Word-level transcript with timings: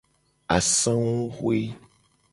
Asanguxue. 0.55 1.59